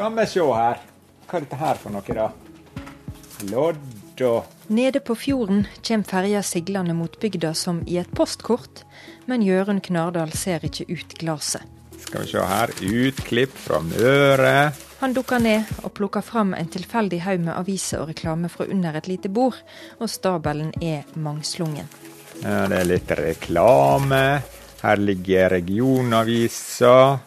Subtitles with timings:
[0.00, 0.78] Skal vi se her.
[1.28, 2.30] Hva er dette her for noe, da?
[3.50, 8.80] Lodd og Nede på fjorden kommer ferja siglende mot bygda som i et postkort,
[9.28, 11.66] men Jørund Knardal ser ikke ut glaset.
[12.00, 12.72] Skal vi se her.
[12.80, 14.54] Utklipp fra Møre.
[15.02, 18.96] Han dukker ned og plukker fram en tilfeldig haug med aviser og reklame fra under
[18.96, 19.60] et lite bord,
[20.00, 21.92] og stabelen er mangslungen.
[22.40, 24.24] Ja, det er litt reklame.
[24.80, 27.20] Her ligger regionaviser.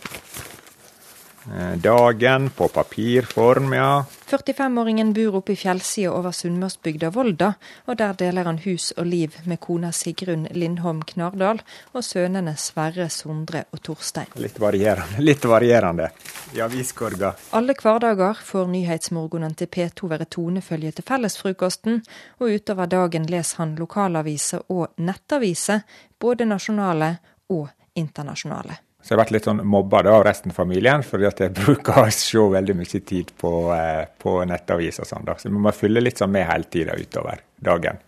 [1.52, 4.06] Eh, Dagen på papirform, ja.
[4.30, 7.52] 45-åringen bor oppe i fjellsida over sunnmørsbygda Volda,
[7.86, 11.60] og der deler han hus og liv med kona Sigrun Lindholm Knardal
[11.92, 14.32] og sønnene Sverre, Sondre og Torstein.
[14.40, 15.20] Litt varierende.
[15.30, 16.10] Litt varierende.
[16.56, 17.34] I aviskorga.
[17.60, 22.02] Alle hverdager får nyhetsmorgenen til P2 være tonefølge til fellesfrokosten,
[22.40, 25.84] og utover dagen leser han lokalaviser og nettaviser,
[26.20, 27.18] både nasjonale
[27.52, 27.68] og
[28.00, 28.80] internasjonale.
[29.04, 31.52] Så jeg har vært litt sånn mobba da av resten av familien, fordi at jeg
[31.60, 35.28] bruker å se veldig mye tid på, eh, på nettavis og sånn.
[35.28, 35.36] da.
[35.36, 38.00] Så vi må fylle litt sånn med hele tida utover dagen.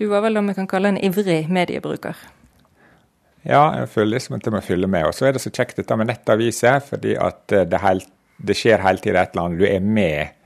[0.00, 2.16] Du var vel om vi kan kalle en ivrig mediebruker?
[3.44, 5.04] Ja, jeg føler liksom at jeg må fylle med.
[5.08, 8.08] Og så er det så kjekt dette med nettaviser, fordi at eh, det, helt,
[8.40, 9.60] det skjer hele tida et eller annet.
[9.60, 10.36] Du er med.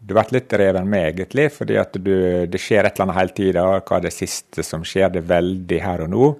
[0.00, 2.14] Du blir litt reven med, egentlig, fordi at du,
[2.48, 3.68] det skjer et eller annet hele tida.
[3.80, 5.12] Hva er det siste som skjer?
[5.12, 6.34] Det er veldig her og nå.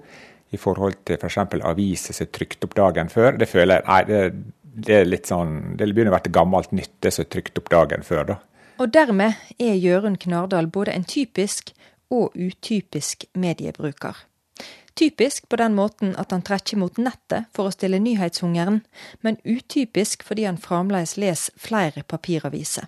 [0.55, 1.39] I forhold til f.eks.
[1.51, 3.35] For aviser som er trykt opp dagen før.
[3.39, 4.21] Det føler jeg, nei, det,
[4.87, 7.71] det er litt sånn, det begynner å bli gammelt nytt, det som er trykt opp
[7.73, 8.29] dagen før.
[8.33, 8.39] da.
[8.81, 11.71] Og dermed er Jørund Knardal både en typisk
[12.11, 14.17] og utypisk mediebruker.
[14.95, 18.79] Typisk på den måten at han trekker mot nettet for å stille nyhetshungeren,
[19.23, 22.87] men utypisk fordi han fremdeles leser flere papiraviser.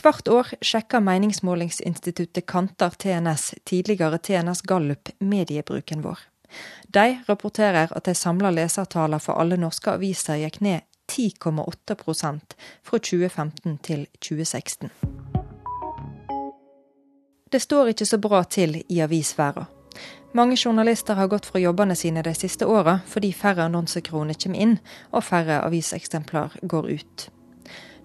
[0.00, 6.22] Hvert år sjekker meningsmålingsinstituttet Kantar TNS, tidligere TNS Gallup, mediebruken vår.
[6.88, 13.78] De rapporterer at de samla lesertallene for alle norske aviser gikk ned 10,8% fra 2015
[13.82, 14.90] til 2016.
[17.52, 19.66] Det står ikke så bra til i avisverden.
[20.32, 24.76] Mange journalister har gått fra jobbene sine de siste åra fordi færre annonsekroner kommer inn
[25.10, 27.26] og færre aviseksemplar går ut.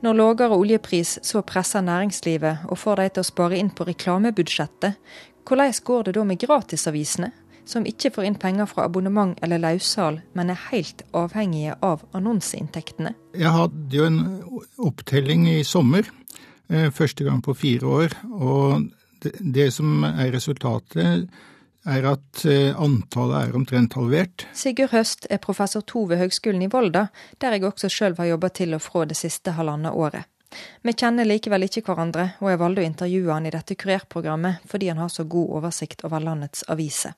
[0.02, 4.98] Når lavere oljepris så presser næringslivet og får de til å spare inn på reklamebudsjettet,
[5.46, 7.30] hvordan går det da med gratisavisene,
[7.66, 13.16] som ikke får inn penger fra abonnement eller løssalg, men er helt avhengige av annonseinntektene?
[13.36, 14.22] Jeg hadde jo en
[14.78, 16.08] opptelling i sommer,
[16.70, 18.16] eh, første gang på fire år.
[18.32, 18.86] Og
[19.40, 21.30] det, som er resultatet,
[21.86, 24.48] er at eh, antallet er omtrent halvert.
[24.54, 27.08] Sigurd Høst er professor to ved Høgskolen i Volda,
[27.42, 30.26] der jeg også sjøl har jobba til og fra det siste halvannet året.
[30.82, 34.90] Vi kjenner likevel ikke hverandre, og jeg valgte å intervjue han i dette kurerprogrammet fordi
[34.92, 37.16] han har så god oversikt over landets aviser.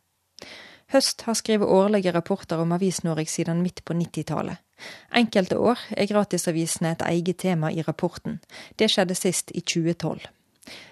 [0.87, 4.63] Høst har skrevet årlige rapporter om Avis-Norge siden midt på 90-tallet.
[5.11, 8.39] Enkelte år er gratisavisene et eget tema i rapporten.
[8.79, 10.29] Det skjedde sist i 2012.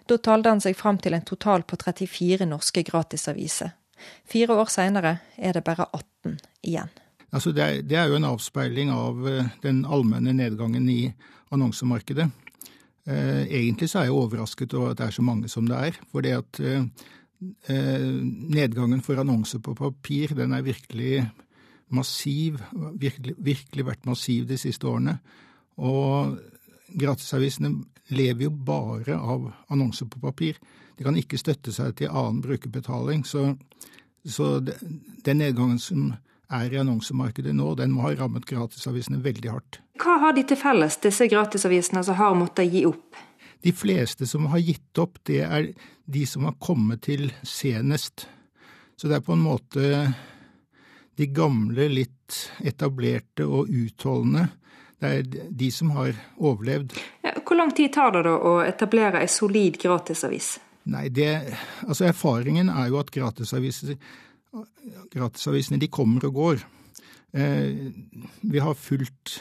[0.10, 3.72] Da talte han seg fram til en total på 34 norske gratisaviser.
[4.28, 6.92] Fire år seinere er det bare 18 igjen.
[7.32, 11.14] Altså det, er, det er jo en avspeiling av eh, den allmenne nedgangen i
[11.56, 12.28] annonsemarkedet.
[13.08, 16.00] Eh, egentlig så er jeg overrasket over at det er så mange som det er.
[16.12, 16.84] For det at eh,
[17.68, 21.26] nedgangen for annonser på papir, den er virkelig
[21.94, 22.62] massiv.
[23.00, 25.18] Virkelig, virkelig vært massiv de siste årene.
[25.78, 26.38] Og
[26.96, 27.74] gratisavisene
[28.16, 30.60] lever jo bare av annonser på papir.
[30.98, 33.26] De kan ikke støtte seg til annen brukerbetaling.
[33.28, 33.56] Så,
[34.24, 36.14] så den nedgangen som
[36.54, 39.80] er i annonsemarkedet nå, den må ha rammet gratisavisene veldig hardt.
[40.02, 43.18] Hva har de til felles, disse gratisavisene som har måttet gi opp?
[43.64, 45.72] De fleste som har gitt opp, det er
[46.06, 48.28] de som har kommet til senest.
[48.96, 50.14] Så det er på en måte
[51.16, 54.50] de gamle, litt etablerte og utholdende.
[55.00, 56.96] Det er de som har overlevd.
[57.46, 60.56] Hvor lang tid tar det da å etablere ei solid gratisavis?
[60.92, 61.30] Nei, det,
[61.88, 63.96] altså Erfaringen er jo at gratisaviser,
[65.14, 66.66] gratisavisene de kommer og går.
[67.36, 67.92] Eh,
[68.42, 69.40] vi har fulgt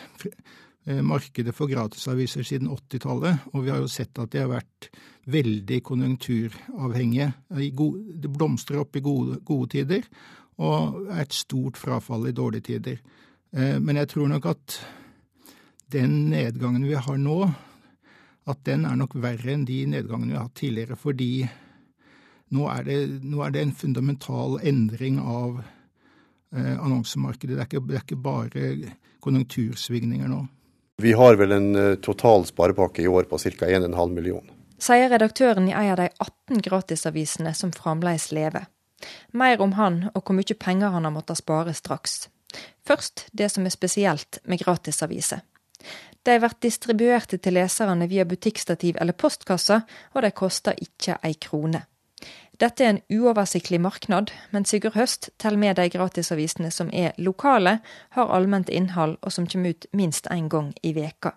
[0.84, 4.90] markedet for gratisaviser siden 80-tallet, og vi har jo sett at de har vært
[5.32, 7.30] veldig konjunkturavhengige.
[7.48, 10.04] Det blomstrer opp i gode, gode tider,
[10.60, 13.00] og er et stort frafall i dårlige tider.
[13.54, 14.78] Eh, men jeg tror nok at
[15.94, 17.38] den nedgangen vi har nå,
[18.44, 21.46] at den er nok verre enn de nedgangene vi har hatt tidligere, fordi
[22.54, 27.56] nå er det, nå er det en fundamental endring av eh, annonsemarkedet.
[27.56, 28.66] Det er, ikke, det er ikke bare
[29.24, 30.42] konjunktursvingninger nå.
[31.02, 33.66] Vi har vel en uh, total sparepakke i år på ca.
[33.66, 34.50] 1,5 million.
[34.78, 38.66] Sier redaktøren i en av de 18 gratisavisene som fremdeles lever.
[39.32, 42.28] Mer om han og hvor mye penger han har måttet spare straks.
[42.86, 45.42] Først det som er spesielt med gratisaviser.
[46.24, 49.82] De blir distribuerte til leserne via butikkstativ eller postkasser,
[50.14, 51.82] og de koster ikke ei krone.
[52.60, 57.80] Dette er en uoversiktlig marknad, men Sigurd Høst teller med de gratisavisene som er lokale,
[58.14, 61.34] har allment innhold og som kommer ut minst én gang i veka.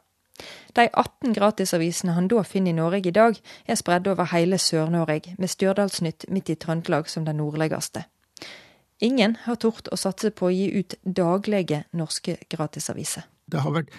[0.78, 5.34] De 18 gratisavisene han da finner i Norge i dag, er spredd over hele Sør-Norge,
[5.38, 8.06] med Stjørdalsnytt midt i Trøndelag som den nordligste.
[9.02, 13.26] Ingen har tort å satse på å gi ut daglige norske gratisaviser.
[13.46, 13.90] Det har vært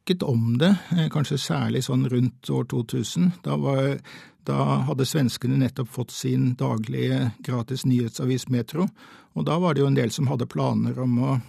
[0.00, 3.32] snakket om det, eh, kanskje særlig sånn rundt år 2000.
[3.42, 4.00] Da, var,
[4.44, 8.88] da hadde svenskene nettopp fått sin daglige gratis nyhetsavis Metro,
[9.34, 11.40] og da var det jo en del som hadde planer om å,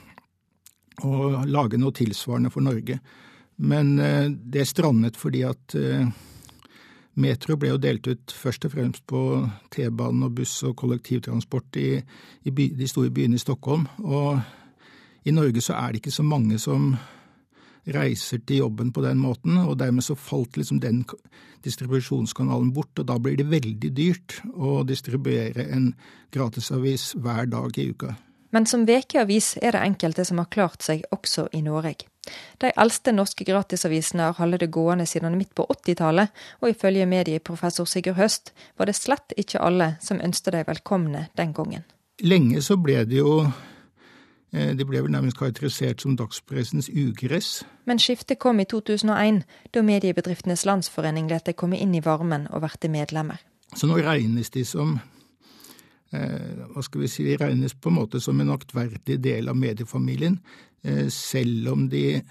[1.03, 2.99] å lage noe tilsvarende for Norge.
[3.57, 6.07] Men eh, det strandet fordi at eh,
[7.15, 12.01] Metro ble jo delt ut først og fremst på T-banen og buss og kollektivtransport i,
[12.43, 13.87] i by, de store byene i Stockholm.
[14.03, 14.39] Og
[15.25, 16.95] i Norge så er det ikke så mange som
[17.87, 21.03] reiser til jobben på den måten, og dermed så falt liksom den
[21.65, 25.91] distribusjonskanalen bort, og da blir det veldig dyrt å distribuere en
[26.33, 28.15] gratisavis hver dag i uka.
[28.51, 32.09] Men som vekeavis er det enkelte som har klart seg også i Norge.
[32.61, 36.29] De eldste norske gratisavisene har holdt det gående siden midt på 80-tallet,
[36.61, 41.55] og ifølge medieprofessor Sigurd Høst var det slett ikke alle som ønsket dem velkomne den
[41.57, 41.87] gangen.
[42.21, 43.47] Lenge så ble det jo
[44.51, 47.61] det ble vel nærmest karakterisert som dagspressens ugress.
[47.87, 52.65] Men skiftet kom i 2001, da Mediebedriftenes Landsforening lot det komme inn i varmen og
[52.65, 53.39] ble medlemmer.
[53.71, 54.97] Så nå regnes de som
[56.11, 59.55] Eh, hva skal vi si, de regnes på en måte som en aktverdig del av
[59.55, 60.41] mediefamilien,
[60.83, 62.21] eh, selv om de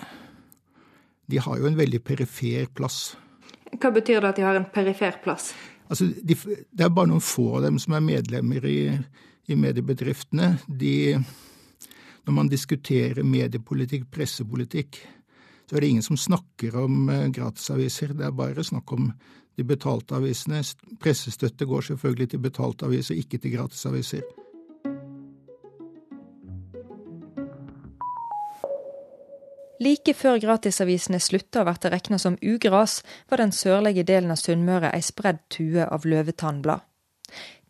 [1.30, 3.16] de har jo en veldig perifer plass.
[3.78, 5.52] Hva betyr det at de har en perifer plass?
[5.88, 8.98] Altså, de, det er bare noen få av dem som er medlemmer i,
[9.46, 10.56] i mediebedriftene.
[10.66, 11.14] De,
[12.26, 15.00] når man diskuterer mediepolitikk, pressepolitikk,
[15.70, 18.16] så er det ingen som snakker om eh, gratisaviser.
[18.18, 19.12] Det er bare snakk om
[19.56, 20.62] de betalte avisene.
[21.00, 24.24] Pressestøtte går selvfølgelig til betalte aviser, ikke til gratisaviser.
[29.80, 32.98] Like før gratisavisene slutta å bli regna som ugras,
[33.30, 36.84] var den sørlige delen av Sunnmøre ei spredd tue av løvetannblad.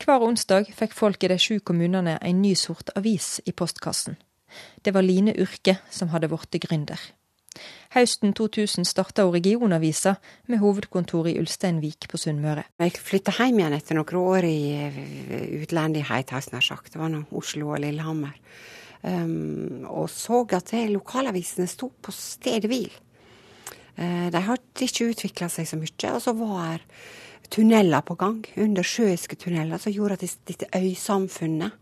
[0.01, 4.17] Hver onsdag fikk folk i de sju kommunene en ny sort avis i postkassen.
[4.83, 7.01] Det var Line Urke som hadde blitt gründer.
[7.91, 10.15] Høsten 2000 starta hun regionavisa
[10.47, 12.63] med hovedkontor i Ulsteinvik på Sunnmøre.
[12.79, 15.01] Jeg flytta hjem igjen etter noen år i eh,
[15.59, 16.93] utlendighet, har jeg snart sagt.
[16.95, 18.37] Det var nå Oslo og Lillehammer.
[19.03, 22.93] Um, og så at lokalavisene sto på stedet hvil.
[23.97, 26.13] Uh, de hadde ikke utvikla seg så mye.
[26.13, 26.85] Og så var
[27.51, 31.75] tunneler på gang, undersjøiske tunneler, som gjorde at dette øysamfunnet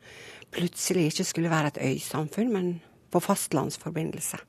[0.55, 2.73] plutselig ikke skulle være et øysamfunn, men
[3.12, 4.41] på fastlandsforbindelse.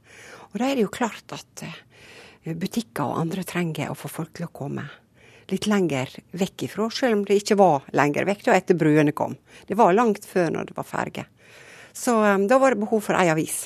[0.51, 4.33] Og da er det jo klart at eh, butikker og andre trenger å få folk
[4.37, 4.87] til å komme
[5.49, 9.35] litt lenger vekk ifra, selv om det ikke var lenger vekk da etter bruene kom.
[9.67, 11.25] Det var langt før når det var ferge.
[11.93, 13.63] Så um, da var det behov for ei avis.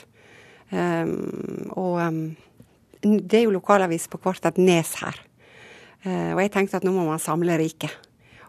[0.71, 2.21] Um, og um,
[3.03, 5.19] det er jo lokalavis på hvert et nes her.
[6.05, 7.91] Uh, og jeg tenkte at nå må man samle riket.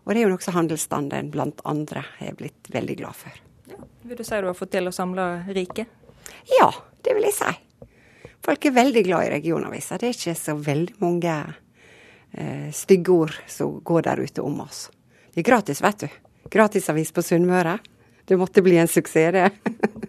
[0.05, 3.45] Og det er jo nokså handelsstanden blant andre er blitt veldig glad for.
[3.71, 3.79] Ja.
[4.03, 5.89] Vil du si du har fått til å samle riket?
[6.59, 6.69] Ja,
[7.05, 7.53] det vil jeg si.
[8.45, 10.01] Folk er veldig glad i regionaviser.
[10.01, 11.39] Det er ikke så veldig mange
[12.33, 14.91] eh, stygge ord som går der ute om oss.
[15.33, 16.09] Det er gratis, vet du.
[16.53, 17.79] Gratisavis på Sunnmøre.
[18.25, 19.51] Det måtte bli en suksess, det.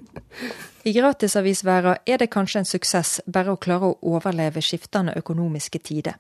[0.86, 6.20] I gratisavisverda er det kanskje en suksess bare å klare å overleve skiftende økonomiske tider.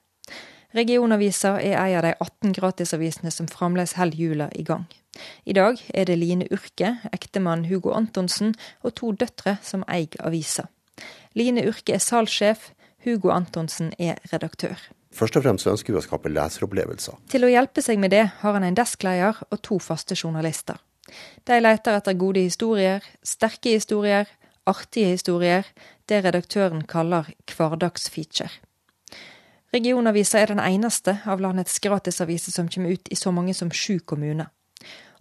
[0.76, 4.88] Regionavisa er en av de 18 gratisavisene som fremdeles holder hjula i gang.
[5.46, 10.68] I dag er det Line Urke, ektemann Hugo Antonsen og to døtre som eier avisa.
[11.36, 12.72] Line Urke er salgssjef,
[13.06, 14.80] Hugo Antonsen er redaktør.
[15.16, 17.20] Først og fremst ønsker vi å skape leseropplevelser.
[17.32, 20.82] Til å hjelpe seg med det har han en deskleder og to faste journalister.
[21.46, 24.28] De leter etter gode historier, sterke historier,
[24.66, 25.68] artige historier,
[26.10, 28.50] det redaktøren kaller hverdagsfeature.
[29.76, 34.00] Regionavisa er den eneste av landets gratisaviser som kommer ut i så mange som sju
[34.00, 34.50] kommuner.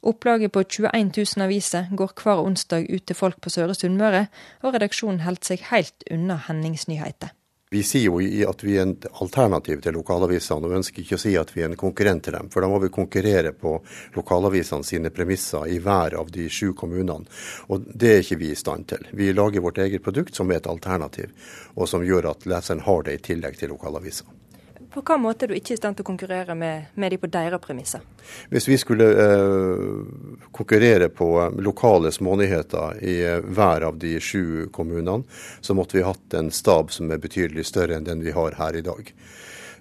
[0.05, 4.27] Opplaget på 21 000 aviser går hver onsdag ut til folk på Søre Sunnmøre,
[4.61, 7.33] og redaksjonen holdt seg helt unna hendingsnyheter.
[7.73, 8.93] Vi sier jo at vi er en
[9.25, 12.53] alternativ til lokalavisene, og ønsker ikke å si at vi er en konkurrent til dem.
[12.53, 13.73] For da må vi konkurrere på
[14.15, 17.25] lokalavisene sine premisser i hver av de sju kommunene.
[17.73, 19.09] Og det er ikke vi i stand til.
[19.17, 21.33] Vi lager vårt eget produkt som er et alternativ,
[21.75, 24.44] og som gjør at leseren har det i tillegg til lokalavisene.
[24.95, 27.27] På hva måte er du ikke i stand til å konkurrere med, med de på
[27.27, 28.03] deres premisser?
[28.53, 29.81] Hvis vi skulle eh,
[30.55, 35.27] konkurrere på lokale smånyheter i eh, hver av de sju kommunene,
[35.61, 38.79] så måtte vi hatt en stab som er betydelig større enn den vi har her
[38.79, 39.11] i dag.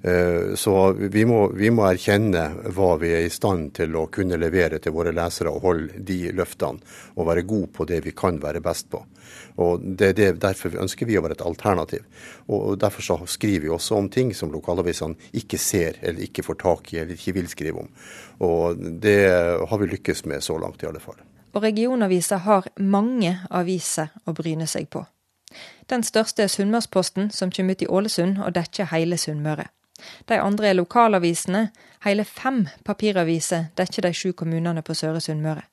[0.04, 2.42] Eh, så vi må, vi må, erkjenne
[2.76, 6.18] hva vi er i stand til å kunne levere til våre lesere, og holde de
[6.36, 6.84] løftene.
[7.16, 9.00] Og være gode på det vi kan være best på.
[9.64, 12.04] Og det, det, Derfor ønsker vi å være et alternativ.
[12.52, 16.60] Og Derfor så skriver vi også om ting som lokalavisene ikke ser, eller ikke får
[16.66, 17.94] tak i, eller ikke vil skrive om.
[18.44, 19.22] Og Det
[19.70, 21.22] har vi lykkes med så langt, i alle fall.
[21.54, 25.06] Og regionaviser har mange aviser å bryne seg på.
[25.88, 29.70] Den største er Sunnmørsposten, som kommer ut i Ålesund og dekker hele Sunnmøre.
[30.26, 31.68] De andre er lokalavisene.
[32.04, 35.64] Hele fem papiraviser dekker de sju kommunene på Søre Sunnmøre.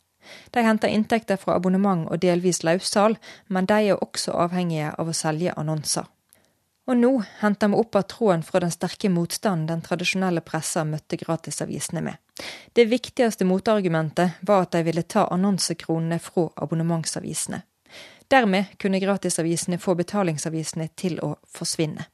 [0.51, 3.17] De henter inntekter fra abonnement og delvis løssal,
[3.49, 6.07] men de er også avhengige av å selge annonser.
[6.91, 11.19] Og nå henter vi opp av tråden fra den sterke motstanden den tradisjonelle pressa møtte
[11.21, 12.17] gratisavisene med.
[12.73, 17.63] Det viktigste motargumentet var at de ville ta annonsekronene fra abonnementsavisene.
[18.31, 22.07] Dermed kunne gratisavisene få betalingsavisene til å forsvinne.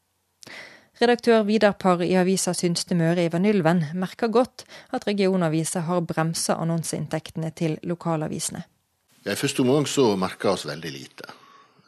[0.97, 4.62] Redaktør Vidar Parr i avisa Synste Møre i Vanylven merker godt
[4.97, 8.62] at regionavisa har bremsa annonseinntektene til lokalavisene.
[9.26, 11.29] Ja, I første omgang så merka oss veldig lite.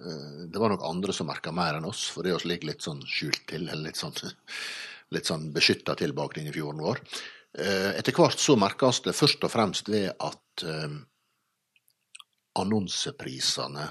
[0.03, 2.85] Eh, det var nok andre som merka mer enn oss, for det oss ligger litt
[2.85, 4.13] sånn skjult til, eller litt sånn,
[5.31, 7.01] sånn beskytta til bak fjorden vår.
[7.57, 11.01] Eh, etter hvert så merkes det først og fremst ved at eh,
[12.61, 13.89] annonseprisene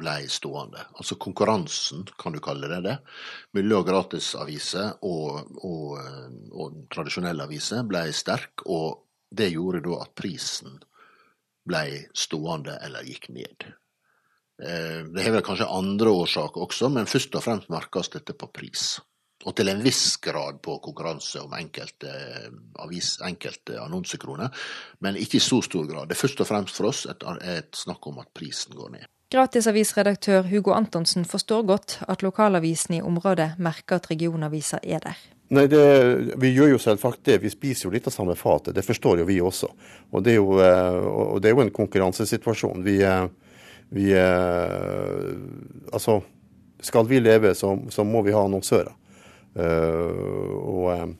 [0.00, 0.84] ble stående.
[0.94, 2.96] Altså konkurransen, kan du kalle det det,
[3.56, 5.98] mellom gratisaviser og, og,
[6.52, 10.78] og tradisjonelle aviser ble sterk, og det gjorde da at prisen
[11.66, 11.84] ble
[12.16, 13.68] stående eller gikk ned.
[14.62, 18.50] Eh, det har vel kanskje andre årsaker også, men først og fremst merkes dette på
[18.52, 18.98] pris.
[19.48, 22.10] Og til en viss grad på konkurranse om enkelte,
[22.84, 24.52] avis, enkelte annonsekroner,
[25.00, 26.10] men ikke i så stor grad.
[26.10, 29.08] Det er først og fremst for oss et, et snakk om at prisen går ned.
[29.30, 35.20] Gratisavisredaktør Hugo Antonsen forstår godt at lokalavisen i området merker at regionaviser er der.
[35.54, 37.36] Nei, det, Vi gjør jo selvsagt det.
[37.42, 38.74] Vi spiser jo litt av samme fatet.
[38.74, 39.70] Det forstår jo vi også.
[40.10, 42.82] Og det er jo, eh, det er jo en konkurransesituasjon.
[42.82, 43.26] Vi, eh,
[43.90, 45.30] vi, eh,
[45.92, 46.20] Altså,
[46.80, 48.94] skal vi leve, så, så må vi ha annonsører.
[49.54, 51.16] Og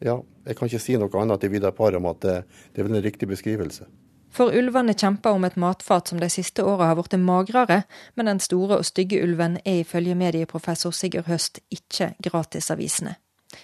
[0.00, 2.88] ja, jeg kan ikke si noe annet til Vidar Parr om at det, det er
[2.88, 3.84] vel en riktig beskrivelse.
[4.34, 7.84] For ulvene kjemper om et matfat som de siste åra har blitt magrere,
[8.18, 13.14] men den store og stygge ulven er ifølge medieprofessor Sigurd Høst ikke gratisavisene.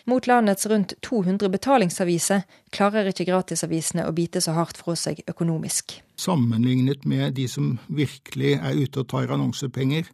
[0.07, 5.97] Mot landets rundt 200 betalingsaviser klarer ikke gratisavisene å bite så hardt fra seg økonomisk.
[6.15, 10.07] Sammenlignet med de som virkelig er ute og tar annonsepenger,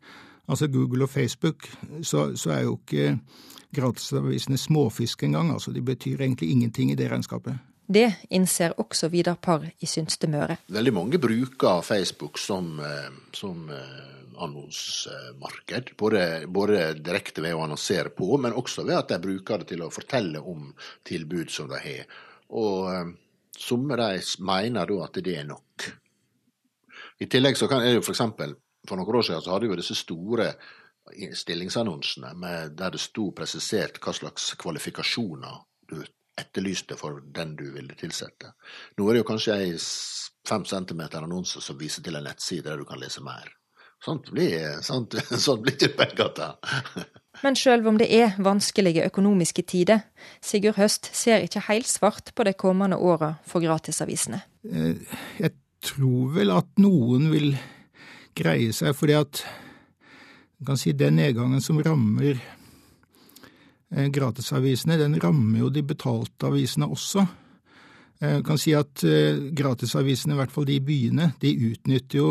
[0.48, 1.68] altså Google og Facebook,
[2.00, 3.18] så, så er jo ikke
[3.76, 5.52] gratisavisene småfisk engang.
[5.52, 7.60] Altså, de betyr egentlig ingenting i det regnskapet.
[7.87, 10.59] Det innser også Vidar Parr i Synste Møre.
[10.75, 15.93] Veldig mange bruker Facebook som, eh, som eh, annonsemarked.
[15.99, 19.85] Både, både, direkte ved å annonsere på, men også ved at de bruker det til
[19.87, 20.73] å fortelle om
[21.07, 22.19] tilbud som de har.
[22.50, 23.14] Og
[23.57, 25.87] som somme de mener da at det er nok.
[27.19, 28.19] I tillegg så kan jeg jo f.eks.
[28.37, 30.50] For, for noen år siden så hadde vi disse store
[31.33, 36.00] stillingsannonsene med, der det sto presisert hva slags kvalifikasjoner du
[36.40, 38.52] etterlyste for den du ville tilsette.
[38.99, 39.76] Nå er det jo kanskje ei
[40.47, 43.49] fem centimeter annonse som viser til en nettside der du kan lese mer.
[44.05, 45.16] Sånt blir, sånt,
[45.47, 46.75] sånt blir ikke penger til.
[47.45, 50.07] Men sjøl om det er vanskelige økonomiske tider,
[50.45, 54.40] Sigurd Høst ser ikke helt svart på de kommende åra for gratisavisene.
[54.64, 55.52] Eh, jeg
[55.85, 57.50] tror vel at noen vil
[58.37, 59.43] greie seg, fordi at
[60.64, 62.40] kan si den nedgangen som rammer
[63.90, 67.26] gratisavisene, den rammer jo de betalte avisene også.
[68.21, 72.23] Jeg eh, kan si at eh, gratisavisene, i hvert fall de i byene, de utnytter
[72.23, 72.31] jo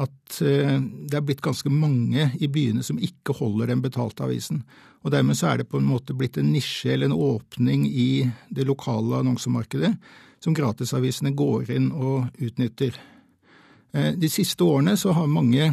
[0.00, 4.62] at det er blitt ganske mange i byene som ikke holder den betalte avisen.
[5.04, 8.22] Og dermed så er det på en måte blitt en nisje eller en åpning i
[8.48, 9.90] det lokale annonsemarkedet
[10.40, 12.96] som gratisavisene går inn og utnytter.
[13.92, 15.68] De siste årene så har mange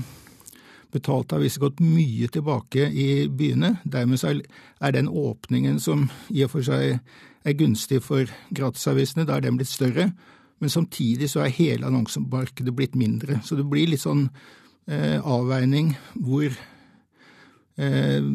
[0.93, 3.77] betalte aviser gått mye tilbake i byene.
[3.83, 6.99] Dermed er den åpningen som i og for seg
[7.47, 10.11] er gunstig for gratisavisene, da er den blitt større.
[10.59, 13.41] Men samtidig så er hele annonsemarkedet blitt mindre.
[13.45, 14.25] Så det blir litt sånn
[14.89, 16.47] eh, avveining hvor
[17.77, 18.31] eh,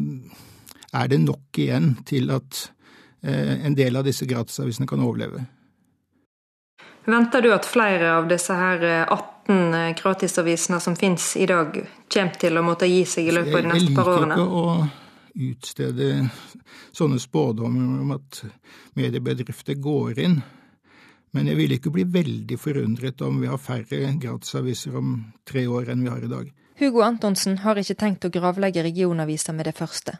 [0.93, 2.61] er det nok igjen til at
[3.25, 5.43] eh, en del av disse gratisavisene kan overleve.
[7.05, 11.75] Venter du at flere av disse her 18 18 eh, gratisavisene som finnes i dag,
[12.13, 14.37] kommer til å måtte gi seg i løpet av de neste par årene?
[14.37, 16.09] Jeg liker ikke å utstede
[16.93, 18.43] sånne spådommer om at
[18.95, 20.41] mediebedrifter går inn.
[21.33, 25.15] Men jeg vil ikke bli veldig forundret om vi har færre gratisaviser om
[25.49, 26.51] tre år enn vi har i dag.
[26.77, 30.19] Hugo Antonsen har ikke tenkt å gravlegge regionaviser med det første.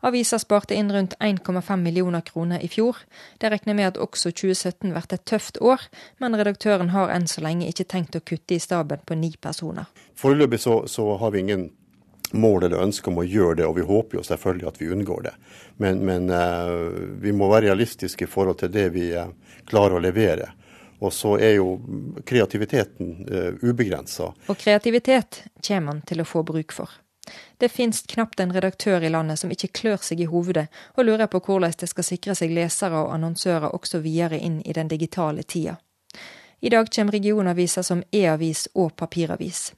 [0.00, 2.96] Avisa sparte inn rundt 1,5 millioner kroner i fjor.
[3.38, 5.88] Det regner med at også 2017 blir et tøft år,
[6.22, 9.90] men redaktøren har enn så lenge ikke tenkt å kutte i staben på ni personer.
[10.18, 11.68] Foreløpig så, så har vi ingen
[12.30, 15.26] mål eller ønske om å gjøre det, og vi håper jo selvfølgelig at vi unngår
[15.28, 15.34] det.
[15.80, 19.30] Men, men uh, vi må være realistiske i forhold til det vi uh,
[19.68, 20.52] klarer å levere.
[20.98, 21.76] Og så er jo
[22.26, 24.32] kreativiteten uh, eh, ubegrensa.
[24.50, 26.90] Og kreativitet kommer man til å få bruk for.
[27.58, 31.26] Det finnes knapt en redaktør i landet som ikke klør seg i hovedet og lurer
[31.26, 35.42] på hvordan det skal sikre seg lesere og annonsører også videre inn i den digitale
[35.42, 35.76] tida.
[36.60, 39.72] I dag kommer regionaviser som e-avis og papiravis.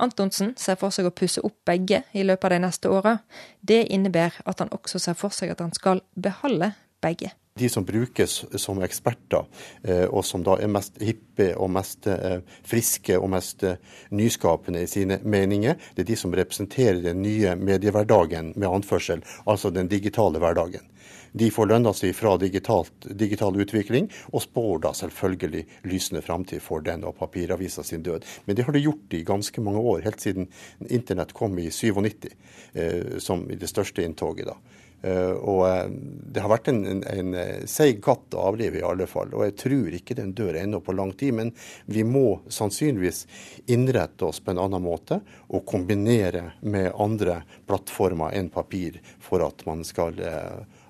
[0.00, 3.18] Antonsen ser for seg å pusse opp begge i løpet av de neste åra.
[3.60, 6.72] Det innebærer at han også ser for seg at han skal beholde
[7.04, 7.34] begge.
[7.58, 9.44] De som brukes som eksperter,
[9.84, 13.76] eh, og som da er mest hippe og mest eh, friske og mest eh,
[14.08, 19.68] nyskapende i sine meninger, det er de som representerer den nye mediehverdagen med anførsel, altså
[19.70, 20.88] den digitale hverdagen.
[21.32, 26.84] De får lønna si fra digitalt, digital utvikling, og spår da selvfølgelig lysende framtid for
[26.84, 28.24] den og papiravisa sin død.
[28.44, 30.48] Men det har det gjort i ganske mange år, helt siden
[30.88, 32.32] internett kom i 97,
[32.74, 34.48] eh, som i det største inntoget.
[34.48, 34.56] da.
[35.02, 35.90] Uh, og uh,
[36.32, 39.32] Det har vært en, en, en uh, seig katt å avlive, i alle fall.
[39.34, 41.34] Og jeg tror ikke den dør ennå på lang tid.
[41.40, 41.52] Men
[41.90, 43.24] vi må sannsynligvis
[43.72, 49.66] innrette oss på en annen måte og kombinere med andre plattformer enn papir for at
[49.66, 50.18] man skal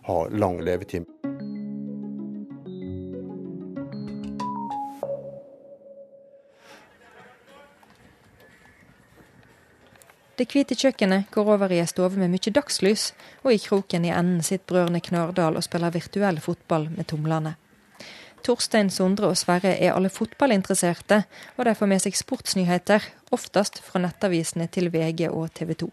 [0.06, 1.08] ha lang levetid.
[10.42, 13.12] Det hvite kjøkkenet går over i ei stove med mye dagslys,
[13.44, 17.52] og i kroken i enden sitter brødrene Knørdal og spiller virtuell fotball med tomlene.
[18.42, 21.20] Torstein, Sondre og Sverre er alle fotballinteresserte,
[21.54, 25.90] og de får med seg sportsnyheter, oftest fra nettavisene til VG og TV 2.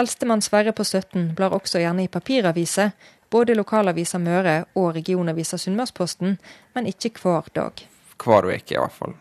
[0.00, 2.96] Eldstemann Sverre på 17 blar også gjerne i papiraviser,
[3.28, 6.40] både lokalavisa Møre og regionavisa Sunnmørsposten,
[6.72, 7.84] men ikke hver dag.
[8.16, 9.18] Hver uke i hvert fall.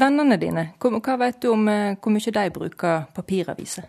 [0.00, 3.86] Vennene dine, hva vet du om eh, hvor mye de bruker papiraviser?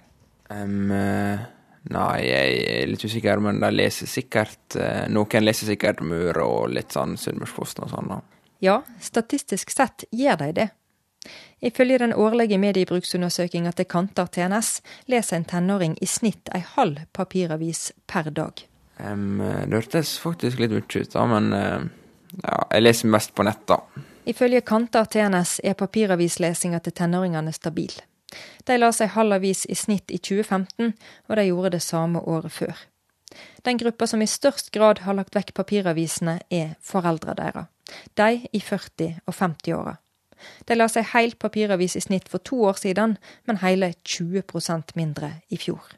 [0.52, 6.44] Um, nei, jeg er litt usikker, men de leser sikkert eh, Noen leser sikkert Møre
[6.44, 8.12] og litt sånn Sunnmørsposten og sånn.
[8.62, 10.68] Ja, statistisk sett gjør de det.
[11.62, 14.82] Ifølge den årlige mediebruksundersøkinga til Kantar TNS
[15.14, 18.66] leser en tenåring i snitt ei halv papiravis per dag.
[19.00, 21.84] Um, det hørtes faktisk litt mye ut, da, men uh,
[22.42, 23.80] ja, jeg leser mest på nett, da.
[24.26, 27.94] Ifølge Kantar TNS er papiravislesinga til tenåringene stabil.
[28.68, 30.94] De la seg halv avis i snitt i 2015,
[31.28, 32.76] og de gjorde det samme året før.
[33.66, 37.68] Den gruppa som i størst grad har lagt vekk papiravisene, er foreldra deres.
[38.14, 39.98] De i 40- og 50-åra.
[40.70, 45.34] De la seg heil papiravis i snitt for to år siden, men hele 20% mindre
[45.50, 45.98] i fjor.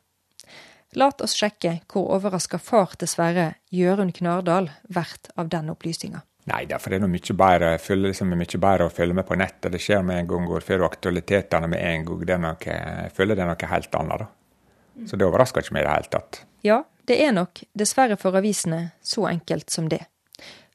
[0.96, 6.22] Lat oss sjekke hvor overraska far til Sverre, Jørund Knardal, blir av den opplysninga.
[6.52, 9.72] Nei, derfor er det mye bedre, føler liksom mye bedre å følge med på nettet.
[9.72, 12.24] Det skjer med en gang, og får aktualitetene med en gang.
[12.28, 14.26] Det er noe, jeg føler det er noe helt annet.
[14.26, 15.06] da.
[15.08, 16.42] Så det overrasker ikke meg i det hele tatt.
[16.64, 20.04] Ja, det er nok, dessverre for avisene, så enkelt som det.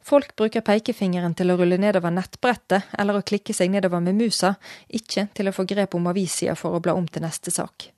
[0.09, 4.55] Folk bruker pekefingeren til å rulle nedover nettbrettet eller å klikke seg nedover med musa,
[4.89, 7.91] ikke til å få grep om avissida for å bla om til neste sak.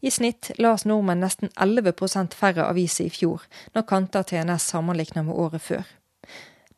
[0.00, 5.36] I snitt las nordmenn nesten 11% færre aviser i fjor, når kanter TNS sammenlignet med
[5.36, 5.84] året før.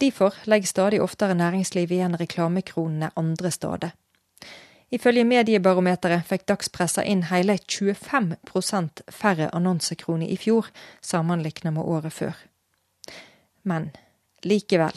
[0.00, 3.90] Derfor legger stadig oftere næringslivet igjen reklamekronene andre steder.
[4.90, 10.70] Ifølge Mediebarometeret fikk dagspressa inn hele 25% færre annonsekroner i fjor,
[11.02, 12.36] sammenlignet med året før.
[13.62, 13.90] Men
[14.42, 14.96] Likevel.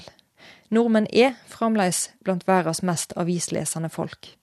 [0.69, 4.37] Nordmenn er fremdeles blant verdens mest avislesende folk.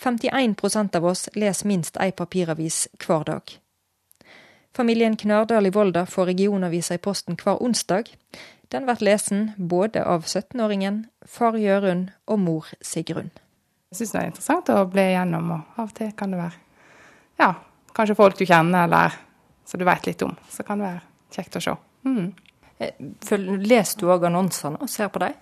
[0.00, 3.58] 51% av oss leser minst ei papiravis hver dag.
[4.76, 8.12] Familien Knardal i Volda får regionaviser i posten hver onsdag.
[8.68, 13.30] Den blir lesen både av 17-åringen, far Jørund og mor Sigrun.
[13.88, 16.64] Jeg syns det er interessant å bli igjennom, og av og til kan det være
[17.38, 17.54] ja,
[17.96, 19.14] kanskje folk du kjenner eller
[19.64, 20.34] som du vet litt om.
[20.50, 21.02] Så kan det være
[21.34, 21.74] kjekt å se.
[22.08, 22.32] Mm.
[22.78, 25.36] Eh, leser du òg annonsene og ser på dem?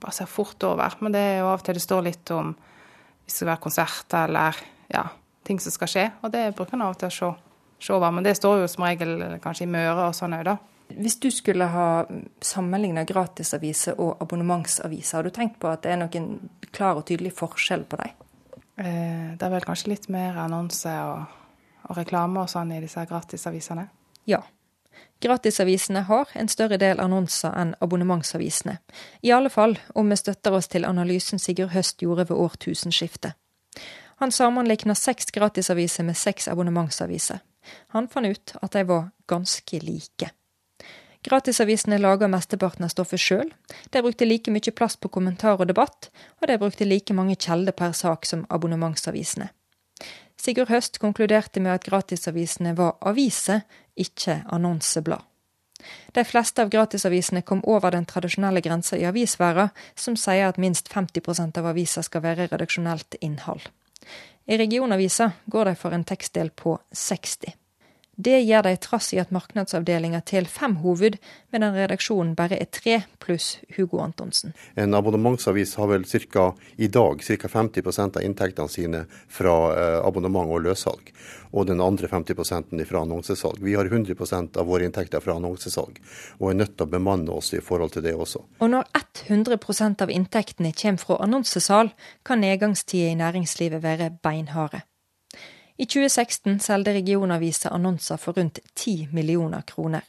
[0.00, 0.96] Bare ser fort over.
[1.00, 3.64] Men det er jo av og til det står litt om hvis det skal være
[3.66, 4.58] konsert eller
[4.90, 5.04] ja,
[5.46, 6.06] ting som skal skje.
[6.24, 7.30] Og det bruker en av og til å se,
[7.78, 8.10] se, over.
[8.16, 10.56] Men det står jo som regel kanskje i Møre og sånn òg, da.
[10.96, 12.04] Hvis du skulle ha
[12.42, 16.32] sammenligna gratisaviser og abonnementsaviser, har du tenkt på at det er noen
[16.72, 18.16] klar og tydelig forskjell på dem?
[18.80, 21.28] Eh, det er vel kanskje litt mer annonse og
[21.90, 23.88] og reklame og sånn i disse gratisavisene?
[24.30, 24.42] Ja.
[25.20, 28.78] Gratisavisene har en større del annonser enn abonnementsavisene.
[29.22, 33.36] I alle fall om vi støtter oss til analysen Sigurd Høst gjorde ved årtusenskiftet.
[34.20, 37.40] Han sammenlikna seks gratisaviser med seks abonnementsaviser.
[37.94, 40.30] Han fant ut at de var ganske like.
[41.22, 43.50] Gratisavisene laga mesteparten av stoffet sjøl.
[43.92, 46.08] De brukte like mye plass på kommentar og debatt,
[46.40, 49.50] og de brukte like mange kjelder per sak som abonnementsavisene.
[50.40, 53.66] Sigurd Høst konkluderte med at gratisavisene var aviser,
[54.00, 55.26] ikke annonseblad.
[56.12, 60.88] De fleste av gratisavisene kom over den tradisjonelle grensa i avisverden, som sier at minst
[60.92, 63.68] 50% av avisa skal være redaksjonelt innhold.
[64.48, 67.52] I regionavisa går de for en tekstdel på 60.
[68.20, 71.16] Det gjør de trass i at markedsavdelinga til fem hoved,
[71.54, 74.52] medan redaksjonen bare er tre, pluss Hugo Antonsen.
[74.76, 77.48] En abonnementsavis har vel cirka, i dag ca.
[77.48, 81.14] 50% av inntektene sine fra eh, abonnement og løssalg,
[81.56, 83.62] og den andre 50% fra annonsesalg.
[83.64, 86.02] Vi har 100% av våre inntekter fra annonsesalg,
[86.42, 88.44] og er nødt til å bemanne oss i forhold til det også.
[88.60, 88.84] Og når
[89.30, 91.94] 100% av inntektene kommer fra annonsesal,
[92.26, 94.84] kan nedgangstida i næringslivet være beinharde.
[95.80, 100.02] I 2016 solgte regionavisa annonser for rundt 10 millioner kroner.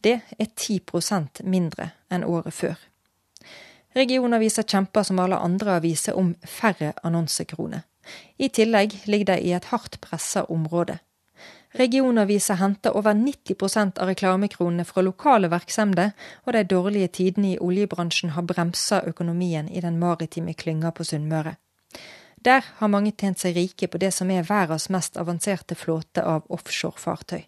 [0.00, 2.74] Det er 10% mindre enn året før.
[3.96, 7.86] Regionavisa kjemper som alle andre aviser om færre annonsekroner.
[8.36, 10.98] I tillegg ligger de i et hardt pressa område.
[11.72, 16.12] Regionavisa henter over 90% av reklamekronene fra lokale virksomheter,
[16.44, 21.56] og de dårlige tidene i oljebransjen har bremsa økonomien i den maritime klynga på Sunnmøre.
[22.44, 26.44] Der har mange tjent seg rike på det som er verdens mest avanserte flåte av
[26.52, 27.46] offshorefartøy.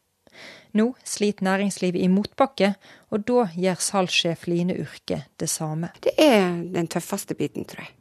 [0.77, 2.73] Nå sliter næringslivet i motbakke,
[3.13, 5.93] og da gjør salgssjef Line Urke det samme.
[6.05, 7.93] Det er den tøffeste biten, tror jeg.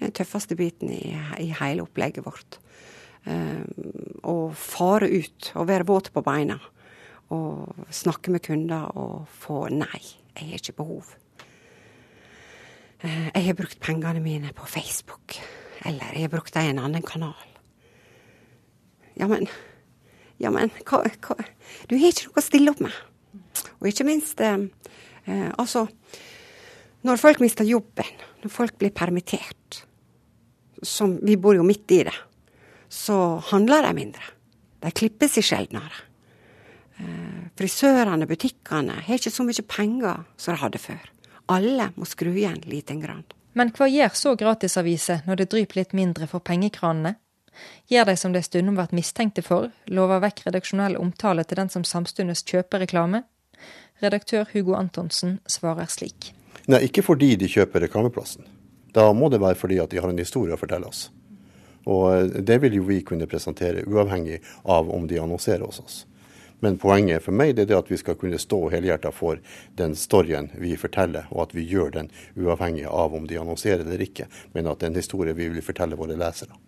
[0.00, 1.12] Den tøffeste biten i,
[1.44, 2.60] i hele opplegget vårt.
[3.28, 3.64] Um,
[4.24, 6.56] å fare ut og være våt på beina.
[7.36, 10.00] Og snakke med kunder og få nei,
[10.34, 11.16] jeg har ikke behov.
[13.04, 15.36] Uh, jeg har brukt pengene mine på Facebook.
[15.88, 17.38] Eller jeg brukte en annen kanal.
[19.18, 19.48] Ja, men
[20.40, 21.36] Ja, men hva, hva
[21.88, 22.94] Du har ikke noe å stille opp med.
[23.80, 24.66] Og ikke minst eh,
[25.26, 25.86] eh, Altså,
[27.04, 28.08] når folk mister jobben,
[28.42, 29.82] når folk blir permittert,
[30.82, 32.16] som vi bor jo midt i det,
[32.88, 34.24] så handler de mindre.
[34.80, 36.06] De klipper seg sjeldnere.
[37.00, 41.04] Eh, frisørene, butikkene har ikke så mye penger som de hadde før.
[41.52, 43.24] Alle må skru igjen liten grann.
[43.52, 47.16] Men hva gjør så gratisaviser når det dryper litt mindre for pengekranene?
[47.90, 51.84] Gjør de som de stundom vært mistenkte for, lover vekk redaksjonell omtale til den som
[51.84, 53.24] samtidig kjøper reklame?
[54.00, 56.30] Redaktør Hugo Antonsen svarer slik.
[56.70, 58.46] Nei, ikke fordi de kjøper reklameplassen.
[58.94, 61.08] Da må det være fordi at de har en historie å fortelle oss.
[61.90, 66.00] Og eh, det vil jo vi kunne presentere, uavhengig av om de annonserer hos oss.
[66.60, 69.40] Men poenget for meg er at vi skal kunne stå helhjertet for
[69.80, 74.02] den storyen vi forteller, og at vi gjør den uavhengig av om de annonserer eller
[74.04, 76.58] ikke, men at det er en historie vi vil fortelle våre lesere.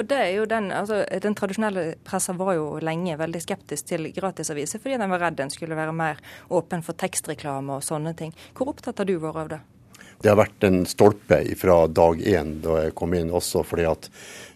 [0.00, 4.08] For det er jo Den altså, den tradisjonelle pressa var jo lenge veldig skeptisk til
[4.16, 8.32] gratisaviser, fordi den var redd den skulle være mer åpen for tekstreklame og sånne ting.
[8.56, 9.60] Hvor opptatt har du vært av det?
[10.20, 14.08] Det har vært en stolpe fra dag én da jeg kom inn, også fordi at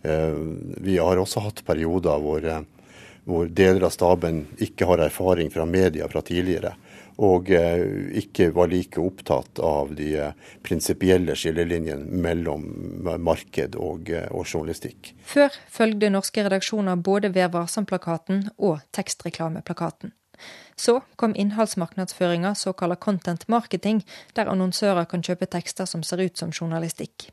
[0.04, 0.40] eh,
[0.84, 2.64] vi har også hatt perioder hvor eh,
[3.24, 6.74] hvor deler av staben ikke har erfaring fra media fra tidligere.
[7.22, 7.84] Og eh,
[8.18, 10.32] ikke var like opptatt av de eh,
[10.66, 12.64] prinsipielle skillelinjene mellom
[13.22, 15.12] marked og, eh, og, journalistikk.
[15.22, 20.12] Før følgde norske redaksjoner både Vær varsom-plakaten og tekstreklameplakaten.
[20.74, 24.02] Så kom innholdsmarkedsføringa, såkalla content marketing,
[24.34, 27.30] der annonsører kan kjøpe tekster som ser ut som journalistikk.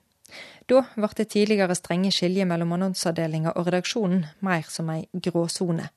[0.69, 5.89] Da ble det tidligere strenge skilje mellom annonseavdelinga og redaksjonen mer som ei gråsone.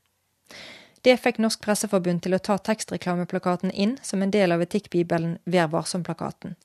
[1.05, 5.69] Det fikk Norsk Presseforbund til å ta tekstreklameplakaten inn som en del av etikkbibelen Vær
[5.73, 6.57] varsom-plakaten.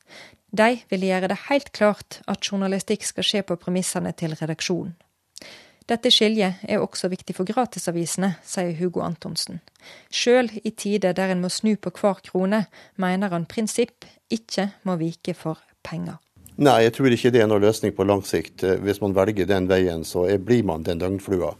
[0.51, 4.95] De ville gjøre det helt klart at journalistikk skal skje på premissene til redaksjonen.
[5.89, 9.59] Dette skiljet er også viktig for gratisavisene, sier Hugo Antonsen.
[10.13, 14.99] Sjøl i tider der en må snu på hver krone, mener han prinsipp ikke må
[15.01, 16.19] vike for penger.
[16.59, 18.65] Nei, jeg tror ikke det er noen løsning på lang sikt.
[18.67, 21.53] Eh, hvis man velger den veien, så blir man den døgnflua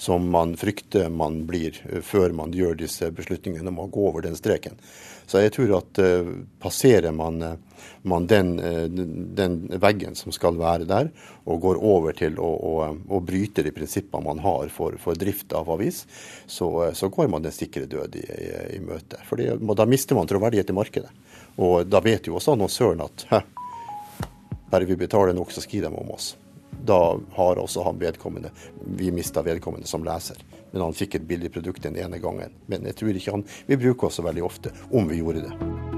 [0.00, 4.24] som man frykter man blir eh, før man gjør disse beslutningene om å gå over
[4.24, 4.78] den streken.
[5.28, 6.28] Så jeg tror at uh,
[6.62, 7.42] passerer man,
[8.06, 8.52] man den,
[9.34, 11.10] den, veggen som skal være der,
[11.42, 15.50] og går over til å, å, å bryte de prinsippene man har for, for drift
[15.58, 16.04] av avis,
[16.46, 19.18] så, så, går man den sikre død i, i, i møte.
[19.26, 21.12] For da mister man troverdighet i markedet.
[21.58, 23.26] Og da vet jo også annonsøren at
[24.70, 26.36] bare vi betaler nok, så skriver de om oss.
[26.84, 28.50] da har også han vedkommende
[28.84, 30.36] Vi mista vedkommende som leser.
[30.72, 32.52] Men han fikk et billig produkt den ene gangen.
[32.66, 35.95] Men jeg tror ikke han Vi bruker oss så veldig ofte om vi gjorde det.